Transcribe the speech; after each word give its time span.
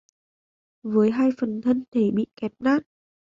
với 0.83 1.11
hai 1.11 1.29
phần 1.37 1.61
thân 1.63 1.83
thể 1.91 2.11
bị 2.13 2.25
kẹp 2.35 2.51
nát 2.59 2.83